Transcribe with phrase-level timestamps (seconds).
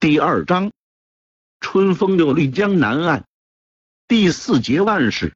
[0.00, 0.70] 第二章，
[1.58, 3.24] 春风又绿江南岸。
[4.06, 5.34] 第四节万事，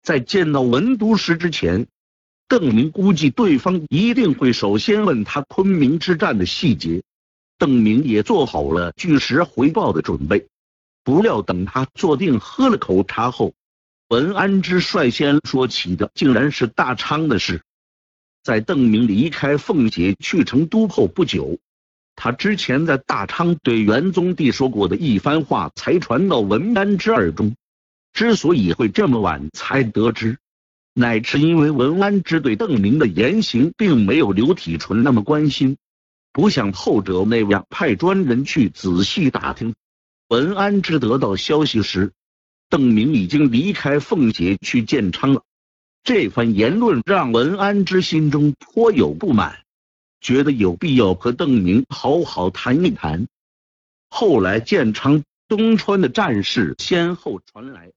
[0.00, 1.86] 在见到文都师之前，
[2.48, 7.02] 邓明估计对方一定会首先问他昆明之战的细节。
[7.58, 10.46] 邓明也做好了据实回报的准备。
[11.04, 13.52] 不料等他坐定喝了口茶后，
[14.08, 17.60] 文安之率先说起的竟然是大昌的事。
[18.42, 21.58] 在邓明离开凤姐去成都后不久。
[22.16, 27.54] 他之前在大昌对元宗帝说过的一番话，才传到文安之耳中。
[28.14, 30.38] 之所以会这么晚才得知，
[30.94, 35.76] 乃是因为文安之对邓明的言行并没有刘体纯那么关心，
[36.32, 39.74] 不像后者那样派专人去仔细打听。
[40.28, 42.12] 文安之得到消息时，
[42.70, 45.42] 邓明已经离开凤姐去建昌了。
[46.02, 49.58] 这番言论让文安之心中颇有不满。
[50.26, 53.28] 觉得有必要和邓明好好谈一谈。
[54.10, 57.92] 后来建昌、东川的战事先后传来，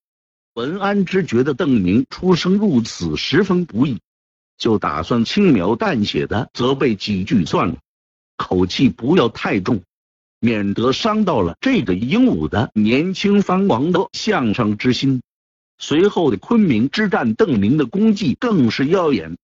[0.53, 3.97] 文安之觉得邓明出生入死十分不易，
[4.59, 7.77] 就打算轻描淡写的责备几句算了，
[8.37, 9.81] 口气不要太重，
[10.39, 15.23] 免得伤到了这个英武的年轻藩王的向上之心。
[15.79, 19.35] 随后的昆明之战，邓明的功绩更是耀眼。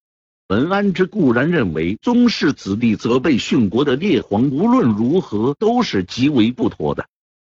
[0.47, 7.07] 文安之固然认为宗室子弟责备殉国的列皇无论如何都是极为不妥的，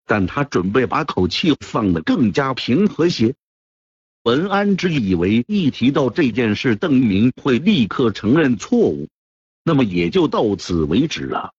[0.06, 3.34] 但他准备把口气放得更加平和些。
[4.22, 9.08] 文安之以为一提到这件事，邓明会立刻承认错误，
[9.64, 11.50] 那么也就到此为止了。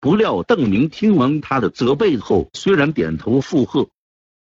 [0.00, 3.88] 不料邓明听完他的责备后，虽然点头附和，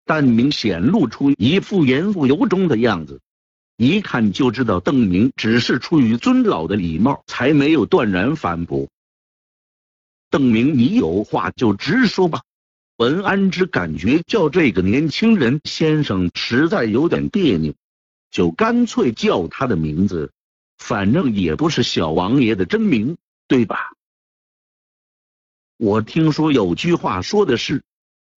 [0.04, 3.22] 但明显露出一副言不由衷的样子。
[3.78, 8.88] 一看就知道邓明只是出于尊老的礼貌，才没有断然反驳。
[10.30, 12.42] 邓明，你有话就直说吧。
[12.98, 17.74] 文安之感觉叫这个年轻人先生实在有点别扭，
[18.32, 20.32] 就干脆叫他的名字，
[20.78, 23.92] 反正也不是小王爷的真名，对吧？
[25.76, 27.84] 我听说有句话说的是，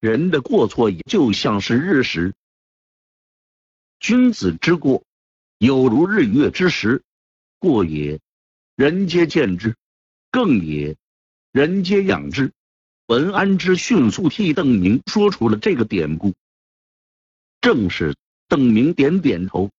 [0.01, 2.35] 人的过错也就像是日食，
[4.01, 5.05] 君子之过。
[5.59, 7.03] 有如日月之时，
[7.59, 8.21] 过也，
[8.77, 9.73] 人皆见之；
[10.31, 10.97] 更也，
[11.51, 12.53] 人皆仰之。
[13.07, 16.35] 文安之迅速替邓明说出了这个典故。
[17.61, 18.15] 正是，
[18.47, 19.73] 邓明点点头。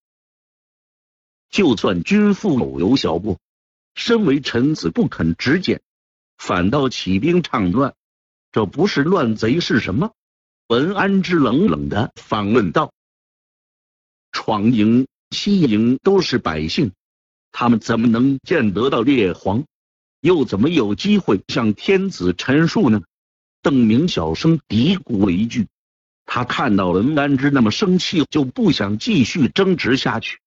[1.50, 3.40] 就算君父偶有小过，
[3.96, 5.82] 身为臣子不肯直谏，
[6.38, 7.96] 反倒起兵倡乱，
[8.52, 10.12] 这不是乱贼是什么？
[10.68, 12.92] 文安之冷冷的反问道
[14.34, 16.92] ：“闯营。”西营都是百姓，
[17.52, 19.64] 他们怎么能见得到列皇？
[20.22, 23.02] 又怎么有机会向天子陈述呢？
[23.62, 25.68] 邓明小声嘀咕了一句。
[26.26, 30.40] 他看到文安之那么生气，就不想继续争执下去。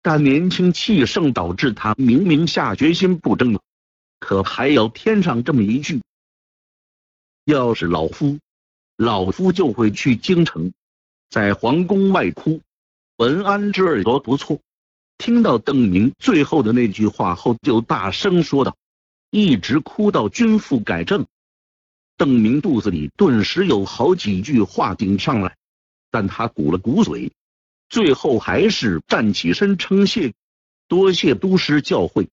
[0.00, 3.60] 但年轻气盛导致他明明下决心不争了，
[4.20, 6.00] 可还要添上这么一句：
[7.44, 8.38] 要是老夫，
[8.96, 10.72] 老夫就会去京城，
[11.28, 12.60] 在皇宫外哭。
[13.16, 14.60] 文安之耳朵不错，
[15.16, 18.76] 听到邓明最后的那句话后，就大声说道
[19.32, 21.26] ：“一直哭到君父改正。”
[22.18, 25.56] 邓明肚子里顿时有好几句话顶上来，
[26.10, 27.32] 但他鼓了鼓嘴，
[27.88, 30.34] 最后还是站起身称谢
[30.86, 32.28] ：“多谢都师教诲，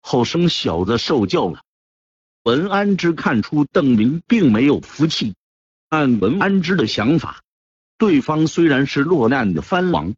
[0.00, 1.60] 后生小子受教了。”
[2.44, 5.34] 文安之看出邓明并没有服气，
[5.90, 7.42] 按文安之的想法，
[7.98, 10.14] 对方虽然是落难的藩王。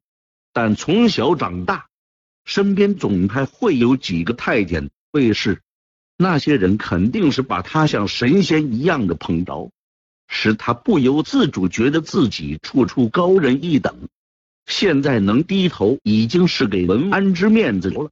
[0.55, 1.89] 但从小长大，
[2.45, 5.63] 身边总还会有几个太监卫士，
[6.17, 9.73] 那些人肯定是把他像神仙一样的捧着，
[10.29, 14.09] 使他不由自主觉得自己处处高人一等。
[14.67, 18.11] 现在能低头，已经是给文安之面子了。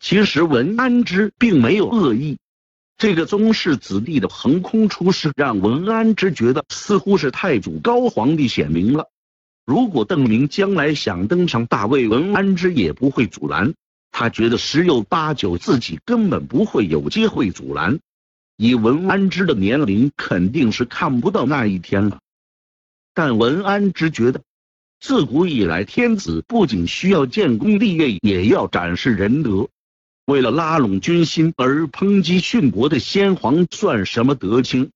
[0.00, 2.38] 其实文安之并没有恶意，
[2.98, 9.08] 这个宗室子弟的横空出世，让文安之觉得似乎是太祖高皇帝显明了。
[9.66, 13.74] 如果邓明将来想登上大位，文安之也不会阻拦。
[14.12, 17.98] 他觉得十有八九自己根本不会有机会阻拦。
[18.56, 22.20] 以文安之的年龄，肯定是看不到那一天了。
[23.12, 24.40] 但文安之觉得，
[25.00, 29.68] 自古以来，天子不仅需要建功立业，也要展示仁德。
[30.26, 34.90] 为了拉拢军心而抨击殉国的先皇，算什么德清？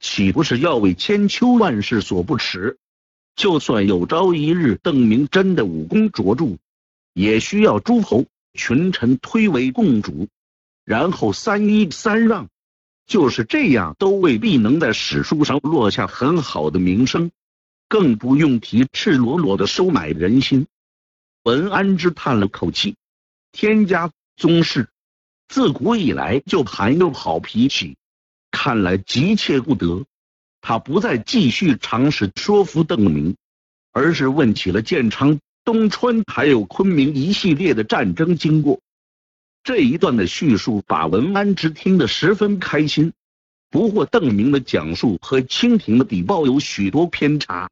[0.00, 2.78] 岂不是要为千秋万世所不耻？
[3.36, 6.56] 就算有朝一日邓明真的武功卓著，
[7.12, 8.24] 也需要诸侯
[8.54, 10.26] 群臣推为共主，
[10.84, 12.48] 然后三依三让，
[13.06, 17.30] 就是这样，都未必能在史书上落下很好的名声，
[17.88, 20.66] 更不用提赤裸裸的收买人心。
[21.42, 22.96] 文安之叹了口气，
[23.52, 24.88] 天家宗室
[25.46, 27.98] 自古以来就含有好脾气，
[28.50, 30.06] 看来急切不得。
[30.68, 33.36] 他不再继续尝试说服邓明，
[33.92, 38.80] 而是问起了建昌、东川还有昆明一系列的战争经过。
[39.62, 43.12] 这一段的叙述把文安之听得十分开心。
[43.70, 47.70] 不过邓明的讲述和清廷的底报有许多偏差。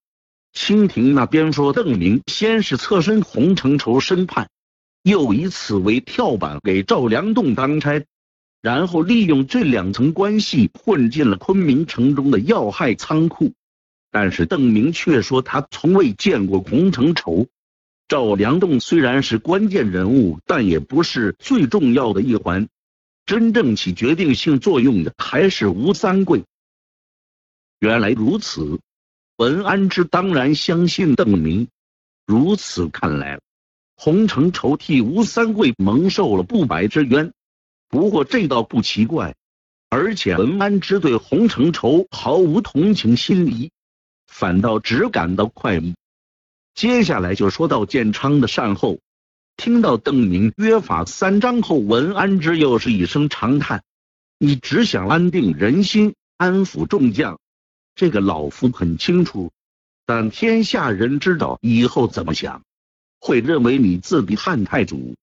[0.52, 4.48] 清廷那边说邓明先是侧身洪承畴审判，
[5.02, 8.04] 又以此为跳板给赵良栋当差，
[8.64, 13.52] 然后利用这两层关系混进了昆明城中的要害仓库。
[14.10, 17.46] 但是邓明却说他从未见过洪承畴。
[18.08, 22.66] 赵良栋虽然是关键人物，但也不是最重要的一环。
[23.26, 26.42] 真正起决定性作用的还是吴三桂。
[27.80, 28.80] 原来如此，
[29.36, 31.68] 文安之当然相信邓明。
[32.26, 33.38] 如此看来，
[33.94, 37.30] 洪承畴替吴三桂蒙受了不白之冤。
[37.94, 39.36] 不过这倒不奇怪，
[39.88, 43.70] 而且文安之对洪承畴毫无同情心理，
[44.26, 45.94] 反倒只感到快意。
[46.74, 48.98] 接下来就说到建昌的善后，
[49.56, 53.84] 听到邓明约法三章后，文安之又是一声长叹
[54.38, 57.38] ：“你只想安定人心，安抚众将，
[57.94, 59.52] 这个老夫很清楚。
[60.04, 62.64] 但天下人知道以后怎么想，
[63.20, 65.14] 会认为你自比汉太祖。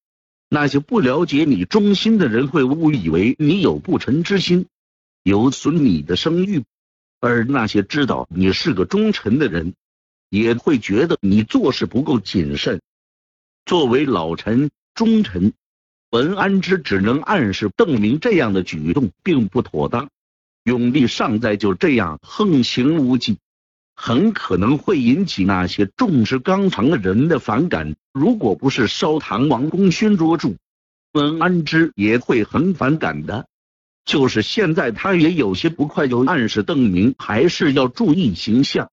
[0.52, 4.66] 那些不了解你忠心的人会误以为你有不臣之心，
[5.22, 6.60] 有损你的声誉；
[7.20, 9.72] 而那些知道你是个忠臣的人。”
[10.28, 12.80] 也会觉得你做事不够谨慎。
[13.66, 15.52] 作为老臣、忠臣，
[16.10, 20.08] 文安之只能暗示邓明这样的举动并不妥当。
[20.64, 23.36] 永历尚在，就这样横行无忌，
[23.94, 27.94] 很可能会引起那些重视纲常的人的反感。
[28.12, 30.56] 如果不是烧唐王功勋卓著，
[31.12, 33.46] 文安之也会很反感的。
[34.04, 38.90] 就是现在，他也有些不快，就暗示邓明还是要注意形象。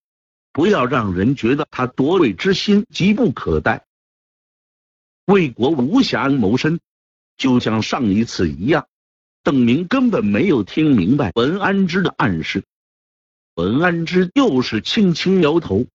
[0.52, 3.86] 不要让人觉得他夺位之心急不可待，
[5.26, 6.80] 为国无暇谋身，
[7.38, 8.88] 就像上一次一样。
[9.44, 12.64] 邓明根本没有听明白文安之的暗示，
[13.60, 15.86] 文安之又是轻轻摇头，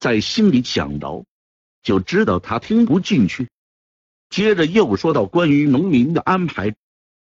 [0.00, 1.26] 在心里想着，
[1.82, 3.50] 就知道他听不进去。
[4.30, 6.74] 接着又说到关于农民的安排，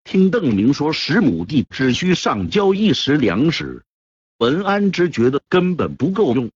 [0.03, 3.85] 听邓明说十亩地只需上交一石粮食，
[4.39, 6.51] 文安之觉得根本不够用。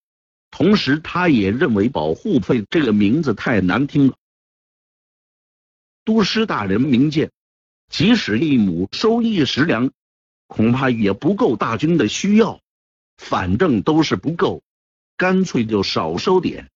[0.50, 4.16] 同时，他也认为“保护费”这个名字太难听了。
[6.04, 7.30] 都师大人明鉴，
[7.88, 9.92] 即使一亩收一石粮，
[10.48, 12.60] 恐怕也不够大军的需要。
[13.20, 14.62] 反正都是不够，
[15.18, 16.68] 干脆就少收点。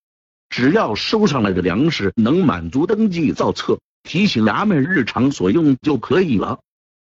[0.51, 6.61] 只要收上来的粮食能满足登记造册、提醒衙门日常所用就可以了。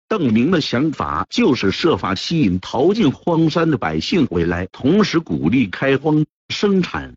[0.08, 6.26] 邓明的想法就是设法吸引逃进荒山的百姓回来，同时鼓励开荒。
[6.50, 7.16] 生产，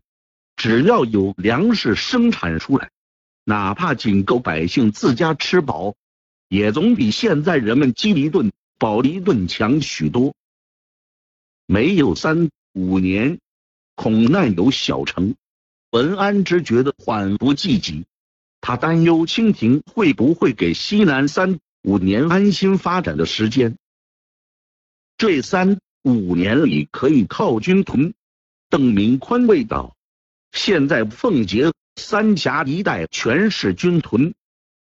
[0.55, 2.89] 只要有粮食生产出来，
[3.45, 5.93] 哪怕仅够百姓自家吃饱，
[6.47, 10.33] 也总比现在人们饥一顿饱一顿强许多。
[11.71, 13.37] 没有三五年，
[13.93, 15.35] 恐难有小成。
[15.91, 18.05] 文安之觉得缓不济急，
[18.59, 23.77] 他担忧清廷会不会给西南三五年安心发展的时间。
[25.15, 28.15] 这三五年里可以靠军屯。
[28.71, 29.95] 邓明宽慰道
[30.51, 34.33] ：“现在奉节、三峡一带全是军屯，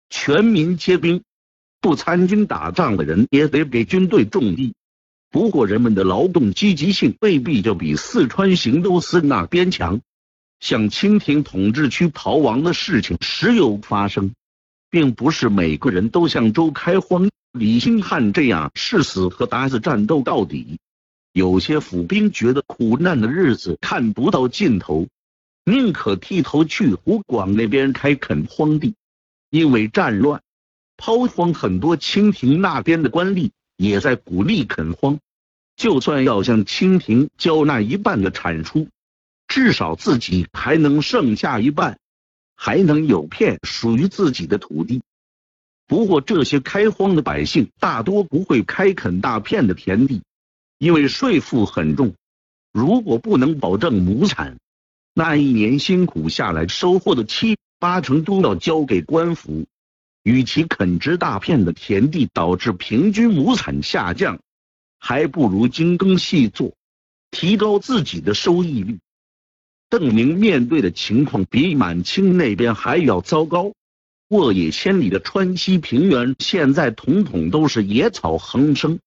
[0.09, 1.23] 全民皆兵，
[1.83, 4.73] 不参军打仗的人也得给军队种地。
[5.31, 10.01] 不过人们的劳动积极性未必就比四川行都司那边强。
[10.61, 14.33] 像清廷统治区逃亡的事情时有发生，
[14.91, 20.79] 并不是每个人都像周开荒、李兴汉这样誓死和鞑子战斗到底。”
[21.33, 25.07] 有些府兵觉得苦难的日子看不到尽头，
[25.65, 28.95] 宁可剃头去湖广那边开垦荒地。
[29.51, 30.43] 因为战乱
[30.97, 35.19] 抛荒，很多清廷那边的官吏也在鼓励垦荒。
[35.77, 38.89] 就算要向清廷交纳一半的产出，
[39.47, 41.99] 至少自己还能剩下一半，
[42.55, 45.01] 还能有片属于自己的土地。
[45.87, 50.21] 不过这些开荒的百姓大多不会开垦大片的田地。
[50.79, 52.15] 因为税负很重，
[52.73, 54.59] 如果不能保证亩产，
[55.13, 59.67] 那一年辛苦下来收获的七八成都要交给官府。
[60.29, 64.41] 与其垦殖大片的田地，导致平均亩产下降，
[64.99, 66.75] 还不如精耕细作，
[67.31, 68.99] 提高自己的收益率。
[69.89, 73.73] 邓明面对的情况比满清那边还要糟糕，
[74.29, 78.99] 沃野千里的川西平原现在统统都是野草横生。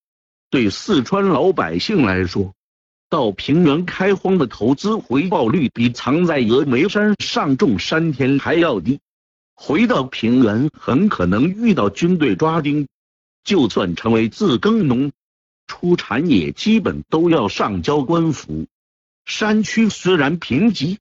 [0.50, 2.56] 对四川老百姓来说，
[3.12, 9.00] 到平原开荒的投资回报率比藏在峨眉山上种山田还要低。
[9.64, 12.88] 回到平原，很可能遇到军队抓丁。
[13.44, 15.12] 就算成为自耕农，
[15.68, 18.66] 出产也基本都要上交官府。
[19.24, 20.98] 山区虽然贫瘠，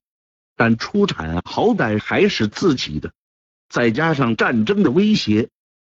[0.55, 3.11] 但出产好歹还是自己的。
[3.67, 5.49] 再加上战争的威胁，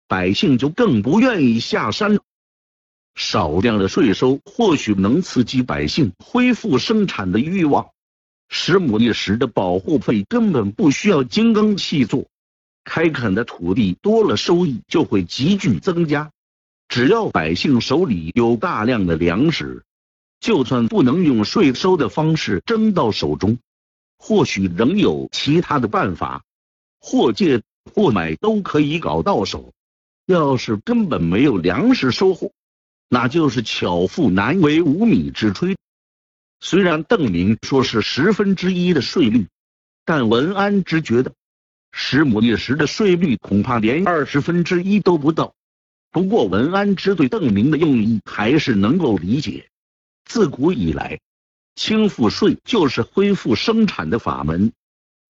[0.07, 2.21] 百姓就更不愿意下山了。
[3.13, 7.89] 少量的税收或许能刺激百姓恢复生产的欲望。
[8.47, 12.27] 十亩一时的保护费根本不需要精耕细作，
[12.83, 16.31] 开垦的土地多了，收益就会急剧增加。
[16.87, 19.83] 只要百姓手里有大量的粮食。
[20.39, 23.59] 就算不能用税收的方式征到手中，
[24.17, 26.43] 或许仍有其他的办法，
[26.99, 27.61] 或借
[27.95, 29.71] 或买都可以搞到手。
[30.25, 32.51] 要是根本没有粮食收获，
[33.07, 35.77] 那就是巧妇难为无米之炊。
[36.59, 39.47] 虽然邓明说是十分之一的税率，
[40.03, 41.31] 但文安之觉得
[41.95, 45.53] 十亩一时的税率恐怕连二十分之一都不到。
[46.11, 49.69] 不过文安之对邓明的用意还是能够理解。
[50.25, 51.19] 自古以来，
[51.75, 54.73] 轻赋税就是恢复生产的法门。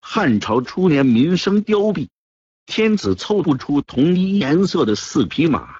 [0.02, 2.08] 汉朝初年，民生凋敝，
[2.66, 5.80] 天子凑不出同一颜色的四匹马，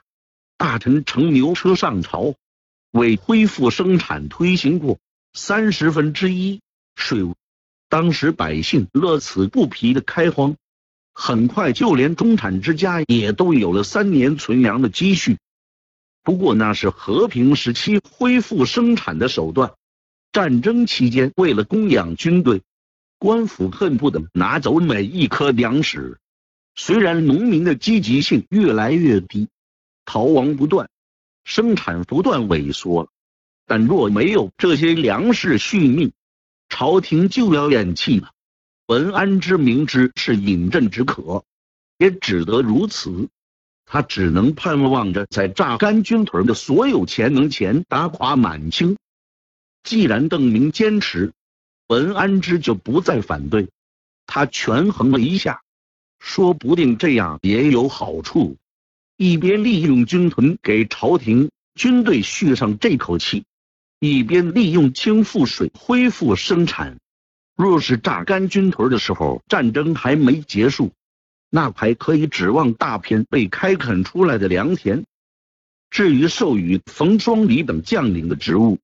[0.58, 2.36] 大臣乘牛车上朝，
[2.92, 5.00] 为恢复生产推行过
[5.34, 6.62] 三十分之一
[6.96, 7.36] 税务。
[7.88, 10.56] 当时百姓乐此不疲的开荒，
[11.14, 15.38] 很快就连中产之家也都有了三年存粮的积蓄。
[16.24, 19.74] 不过那是和平时期恢复生产的手段，
[20.32, 22.62] 战争期间为了供养军队，
[23.20, 26.18] 官府恨不得拿走每一颗粮食。
[26.76, 29.50] 虽然农民的积极性越来越低，
[30.06, 30.90] 逃亡不断，
[31.44, 33.10] 生产不断萎缩，
[33.68, 36.12] 但若没有这些粮食续命，
[36.70, 38.33] 朝廷就要咽气了。
[38.94, 41.44] 文安之明知是饮鸩止渴，
[41.98, 43.28] 也只得如此。
[43.88, 48.96] 他只能盼望着在榨干军屯的所有钱能前打垮满清。
[49.82, 51.34] 既然邓明坚持，
[51.88, 53.68] 文安之就不再反对。
[54.28, 55.64] 他权衡了一下，
[56.20, 58.58] 说不定这样也有好处：
[59.18, 63.44] 一边利用军屯给朝廷军队续上这口气，
[63.98, 67.00] 一边利用清赋水恢复生产。
[67.56, 70.92] 若是榨干军屯的时候，战争还没结束。
[71.50, 75.04] 那还可以指望大片被开垦出来的良田。
[75.92, 78.80] 至于授予冯双礼等将领的职务，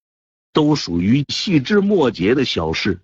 [0.53, 2.99] 都属于细枝末节的小事。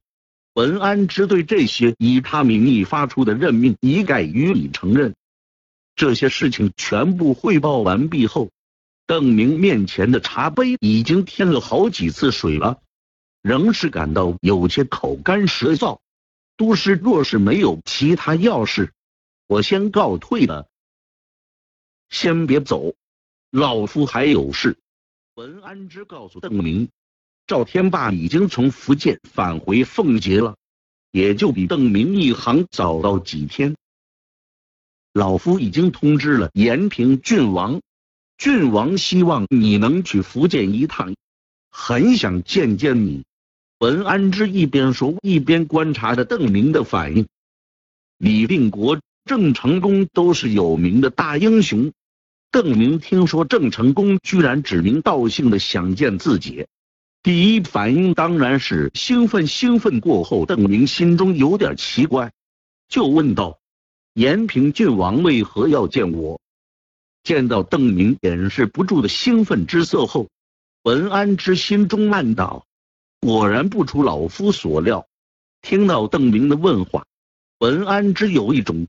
[0.54, 5.16] 文安之对这些以他名义发出的任命一概予以承认。
[5.96, 8.52] 这些事情全部汇报完毕后，
[9.08, 12.80] 邓明面前的茶杯已经添了好几次水了，
[13.46, 16.00] 仍是感到有些口干舌燥。
[16.58, 18.92] 都师若是没有其他要事。
[19.46, 20.68] 我先告退了，
[22.10, 22.96] 先别走，
[23.52, 24.80] 老夫还有事。
[25.36, 26.90] 文安之告诉邓明，
[27.46, 30.56] 赵天霸已经从福建返回奉节了，
[31.12, 33.76] 也就比邓明一行早到几天。
[35.14, 37.80] 老夫已经通知了延平郡王，
[38.40, 41.14] 郡王希望你能去福建一趟，
[41.70, 43.24] 很想见见你。
[43.80, 47.28] 文安之一边说，一边观察着邓明的反应。
[48.18, 49.00] 李定国。
[49.28, 51.92] 郑成功都是有名的大英雄，
[52.52, 56.68] 邓明听说郑成功居然指名道姓的想见自己，
[57.24, 59.48] 第一反应当然是兴奋。
[59.48, 62.34] 兴奋过后，邓明心中有点奇怪，
[62.88, 63.58] 就问道
[64.14, 66.40] ：“延平郡王为何要见我？”
[67.26, 70.30] 见到邓明掩饰不住的兴奋之色后，
[70.84, 72.68] 文安之心中暗道
[73.26, 75.08] ：“果然不出老夫所料。”
[75.64, 77.08] 听到邓明的问话，
[77.58, 78.88] 文安之有一种。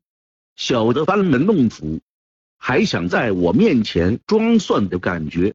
[0.56, 2.00] 小的班门弄斧，
[2.58, 5.54] 还想在我面前装蒜的感觉。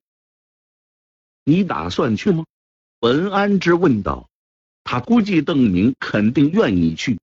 [1.44, 2.46] 你打算去吗？
[3.02, 4.30] 文安之问道。
[4.84, 7.20] 他估计邓明肯定愿意去。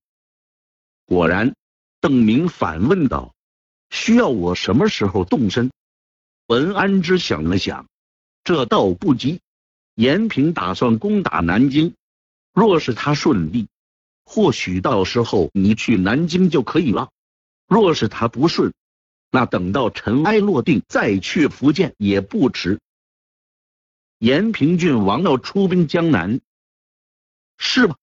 [1.07, 1.57] 果然，
[2.01, 3.35] 邓明反问道
[3.91, 5.73] ：“需要我什么时候动身？”
[6.47, 7.89] 文安之想了想，
[8.45, 9.41] 这倒不急。
[9.99, 11.97] 延平打算攻打南京，
[12.55, 13.67] 若是他顺利，
[14.25, 17.11] 或许到时候你去南京就可以了。
[17.67, 18.73] 若是他不顺，
[19.33, 22.79] 那等到尘埃落定再去福建也不迟。
[24.21, 26.41] 延平郡王要出兵江南，
[27.57, 27.97] 是吧？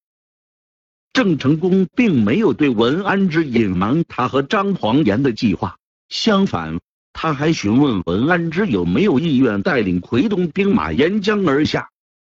[1.13, 6.81] 郑成功并没有对文安之隐瞒他和张黄岩的计划，相反，
[7.17, 11.89] 他还询问文安之有没有意愿带领奎东兵马沿江而下，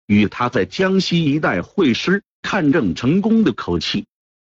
[0.06, 2.22] 与他在江西一带会师。
[2.42, 4.06] 看郑成功的口气，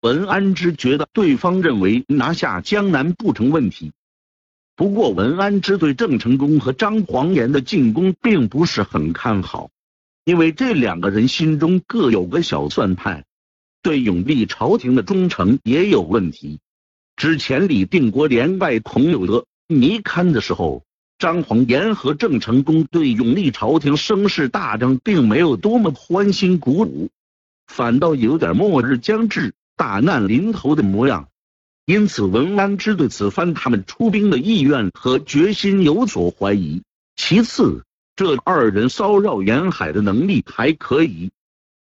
[0.01, 3.93] 文安之觉得对方认为拿下江南不成问题。
[4.75, 9.69] 不过，文安之对郑成功和张黄岩的进攻并不是很看好，
[10.25, 13.23] 因为这两个人心中各有个小算盘，
[13.81, 16.59] 对永历朝廷的忠诚也有问题。
[17.15, 20.83] 之前李定国连败孔有德、倪堪的时候，
[21.17, 27.09] 张黄岩和郑成功对永历朝廷声势大振，并没有多么欢欣鼓舞，
[27.65, 31.27] 反倒有点末日将至、大难临头的模样。
[31.85, 36.81] 因此，文安之对此番他们出兵的意愿和决心有所怀疑。
[37.15, 37.83] 其次，
[38.15, 41.31] 这二人骚扰沿海的能力还可以，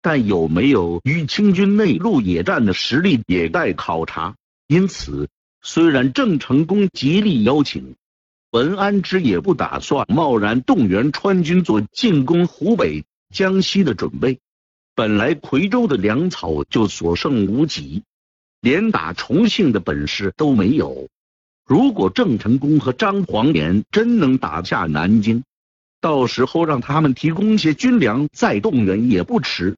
[0.01, 4.35] 但有没有与清军内陆野战的实力也待考察。
[4.67, 5.29] 因此，
[5.63, 7.95] 虽然郑成功极力邀请，
[8.51, 14.41] 文安之也不打算贸然动员川军做进攻湖北、江西的准备。
[14.95, 18.03] 本来夔州的粮草就所剩无几。
[18.61, 21.09] 连打重庆的本事都没有。
[21.65, 25.43] 如果郑成功和张黄岩真能打下南京，
[26.01, 29.77] 到时候让他们提供些军粮，再动员也不迟。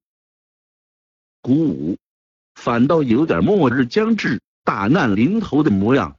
[1.41, 1.97] 鼓舞，
[2.55, 6.17] 反倒有点末日将至、大难临头的模样。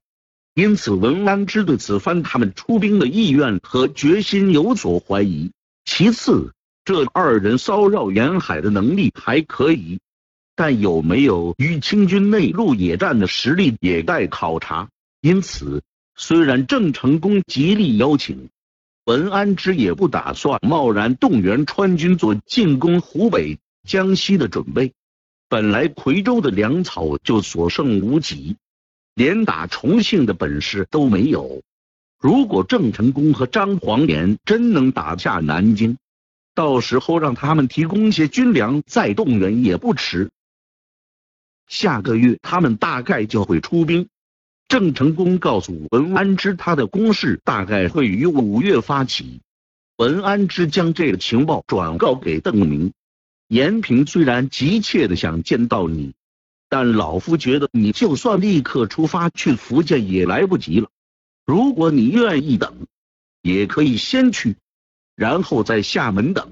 [0.53, 5.51] 因此，文安之对此番他们出兵的意愿和决心有所怀疑。
[5.83, 6.53] 其次，
[6.85, 9.99] 这二人骚扰沿海的能力还可以。
[10.55, 14.87] 但有没有与清军内陆野战的实力也待考察。
[15.19, 15.83] 因此，
[16.15, 18.47] 虽然郑成功极力邀请，
[19.03, 24.93] 文安之也不打算贸然动员川军做进攻湖北、江西的准备。
[25.47, 28.57] 本来夔州的粮草就所剩无几，
[29.13, 31.61] 连打重庆的本事都没有。
[32.19, 35.97] 如果郑成功和张黄岩真能打下南京，
[36.55, 40.31] 到时候让他们提供些军粮，再动员也不迟。
[41.67, 44.07] 下个月他们大概就会出兵。
[44.67, 49.41] 郑成功告诉文安之，他的攻势大概会于五月发起。
[49.97, 52.91] 文安之将这个情报转告给邓明。
[53.47, 56.13] 延平虽然急切的想见到你，
[56.67, 60.89] 但老夫觉得你就算立刻出发去福建也来不及了。
[61.45, 62.87] 如果你愿意等，
[63.43, 64.55] 也可以先去，
[65.15, 66.49] 然后在厦门等。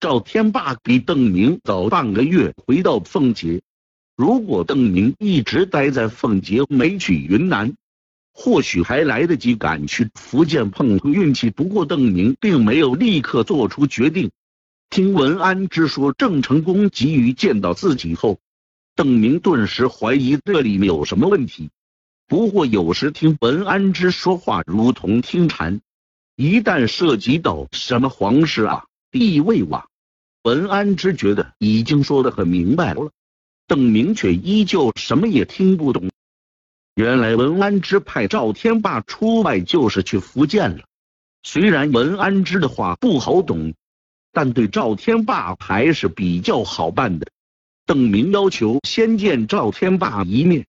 [0.00, 3.60] 赵天霸比邓明早半个月回到奉节。
[4.16, 7.74] 如果邓明一直待在奉节没去云南，
[8.32, 11.50] 或许还来得及赶去福建碰碰运气。
[11.50, 14.30] 不过邓明并没有立刻做出决定。
[14.90, 18.40] 听文安之说郑成功急于见到自己后，
[18.96, 21.70] 邓明顿时怀疑这里面有什么问题。
[22.26, 25.80] 不过有时听文安之说话如同听蝉，
[26.34, 29.86] 一旦涉及到什么皇室啊、地位啊，
[30.42, 33.12] 文安之觉得已经说得很明白了。
[33.68, 36.10] 邓明却依旧什么也听不懂。
[36.96, 40.82] 原来文安之派赵天霸出外就是去福建了。
[41.44, 43.74] 虽然文安之的话不好懂，
[44.32, 47.26] 但对赵天霸还是比较好办的。
[47.86, 50.66] 邓明要求先见赵天霸一面。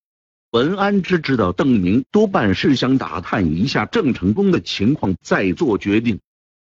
[0.51, 6.19] 文安之知道邓明多半是想打探一下郑成功的情况，再做决定，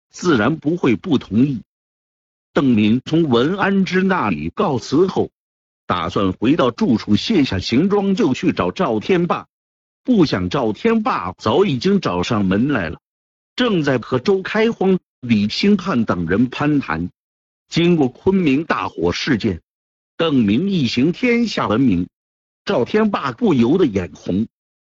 [0.10, 1.62] 自然不会不同意。
[2.54, 5.30] 邓明从文安之那里告辞后。
[5.86, 9.48] 打算回到住处卸下行装就去找赵天霸，
[10.02, 13.02] 不想赵天霸早已经找上门来了，
[13.58, 17.10] 正在和周开荒、李兴汉等人攀谈。
[17.70, 19.62] 经过昆明大火事件，
[20.18, 22.10] 邓明一行天下闻名，
[22.66, 24.48] 赵天霸不由得眼红。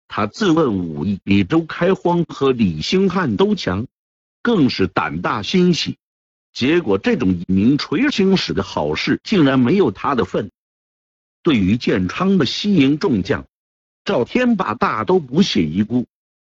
[0.10, 3.88] 他自问武艺比周开荒和李兴汉都强，
[4.42, 5.98] 更是胆大心细。
[6.52, 10.52] 结果这种名垂青史的好事，竟然没有他的份。
[11.42, 13.46] 对于建昌的西营众将，
[14.04, 16.06] 赵天霸大都不屑一顾。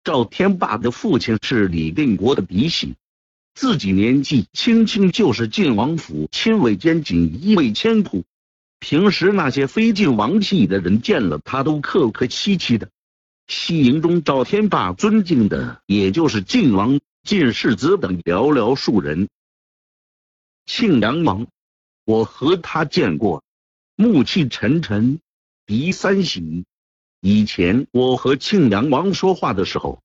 [0.05, 2.95] 赵天霸的父亲是李定国的嫡系，
[3.61, 8.25] 自己年纪轻轻就是晋王府亲卫监锦衣卫千户，
[8.79, 12.89] 平时那些非晋王系的人见了他都客客气气的。
[13.49, 19.29] 西营中，赵天霸尊敬的也就是晋王、晋世子等寥寥数人。
[20.65, 21.49] 庆阳王，
[22.05, 23.43] 我和他见过。
[23.97, 25.19] 暮气沉沉，
[25.67, 26.65] 鼻三喜。
[27.21, 30.01] 以前我和庆阳王说话的时候，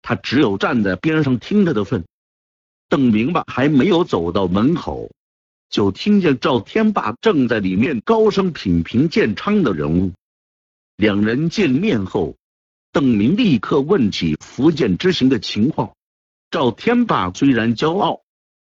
[0.00, 2.06] 他只有站在边上听着的份。
[2.88, 5.10] 邓明白还没有走到门口，
[5.70, 10.12] 就听见赵天霸正在里面高声品评建昌的人物。
[10.96, 12.36] 两人见面后，
[12.92, 15.94] 邓明立刻问起福建之行的情况。
[16.50, 18.20] 赵天霸虽然骄傲，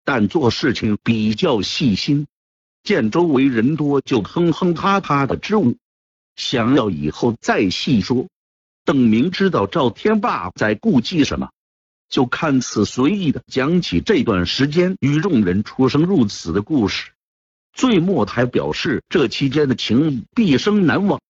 [0.04, 2.26] 但做事情比较细心。
[2.82, 5.76] 见周围人多，就哼哼哈哈的支吾，
[6.34, 8.26] 想要以后再细说。
[8.84, 11.50] 邓明知道赵天霸在顾忌什么，
[12.08, 17.10] 就看似随意的讲起这段时间与众人出生入死的故事，
[17.72, 21.20] 最末还表示这期间的情谊毕生难忘。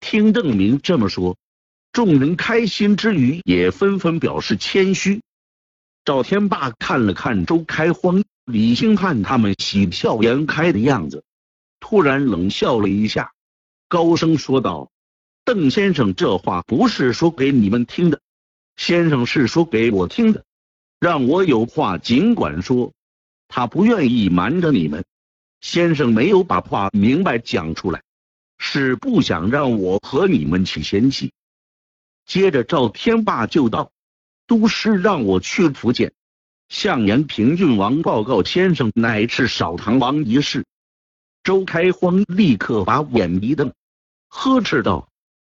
[0.00, 1.36] 听邓明这么说，
[1.92, 5.22] 众人开心之余，也纷纷表示谦虚。
[6.04, 11.24] 赵天霸看了看周开荒、李兴汉他们喜笑颜开的样子，
[11.80, 13.32] 突然冷笑了一下，
[13.88, 14.90] 高声说道
[15.44, 18.20] ：“邓先生，这话不是说给你们听的，
[18.76, 20.44] 先生是说给我听的，
[21.00, 22.92] 让我有话尽管说。
[23.48, 25.04] 他不愿意瞒着你们，
[25.60, 28.02] 先生没有把话明白讲出来，
[28.58, 31.32] 是不想让我和你们起嫌隙。”
[32.26, 33.92] 接着，赵天霸就道。
[34.48, 36.12] 都师让我去福建
[36.68, 40.64] 向延平郡王报告，先生乃是少唐王一事。
[41.42, 43.72] 周开荒立刻把眼一瞪，
[44.28, 45.08] 呵斥道：“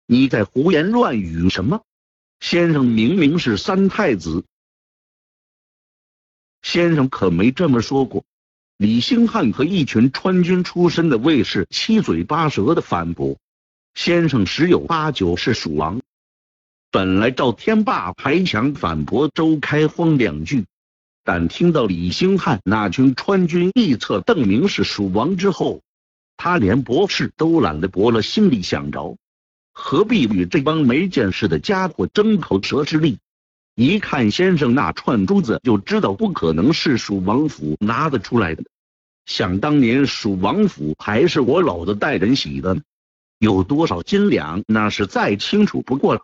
[0.08, 1.82] 你在胡言乱语什么？
[2.40, 4.44] 先生明明是三太子，
[6.62, 8.24] 先生可没这么说过。”
[8.78, 13.36] 李兴汉和一群川军出身的卫士七嘴八舌的反驳
[13.94, 16.00] ：“先生十有八九是蜀王。”
[16.92, 20.64] 本来赵天霸还想反驳周开荒两句，
[21.24, 25.82] 但听到李兴汉那群川军臆测邓明是蜀王之后，
[26.36, 29.16] 他连驳斥都懒得驳了，心里想着
[29.80, 33.20] 何必与这帮没见识的家伙争口舌之力？
[33.76, 38.64] 一看先生那串珠子，就知道不可能是蜀王府拿得出来的。
[39.24, 42.82] 想当年蜀王府还是我老子带人洗的，
[43.38, 46.22] 有多少斤两，那是再清楚不过了。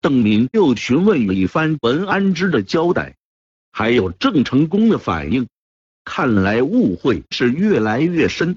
[0.00, 3.16] 邓明又询问了一番文安之的交代，
[3.70, 5.46] 还有郑成功的反应，
[6.04, 8.56] 看来误会是越来越深，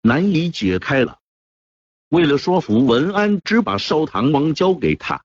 [0.00, 1.18] 难以解开了。
[2.10, 5.22] 为了说服文安之把少唐王交给他，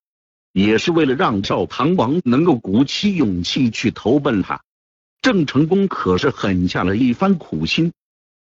[0.53, 4.61] 也是为了让少唐王能够鼓起勇气去投奔他，
[5.19, 7.91] 郑成功可是狠下了一番苦心，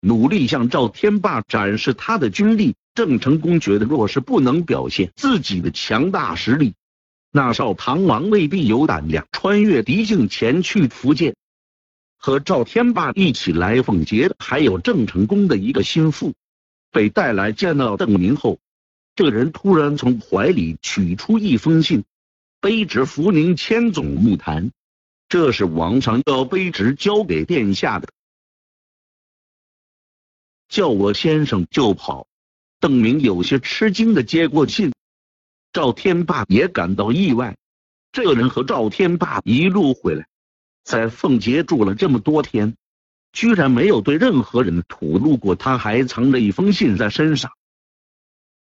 [0.01, 2.75] 努力向赵天霸展示他的军力。
[2.93, 6.75] 郑成功觉得，若是不能表现自己的强大实力，
[7.31, 11.35] 那少唐王未必有胆量穿越敌境前去福建，
[12.17, 16.33] 和赵天霸一起来凤节的还有郑成功的一个心腹，
[16.91, 18.59] 被带来见到邓明后，
[19.15, 22.03] 这个人突然从怀里取出一封信，
[22.61, 24.71] 卑职福宁千总木坛，
[25.29, 28.07] 这是王上要卑职交给殿下的，
[30.69, 32.27] 叫我先生就跑。
[32.79, 34.93] 邓明有些吃惊的接过信。
[35.73, 37.57] 赵天霸也感到意外，
[38.11, 40.27] 这人和赵天霸一路回来，
[40.83, 42.75] 在凤节住了这么多天，
[43.37, 47.51] 居然没有对任何人吐露过他还藏着一封信在身上。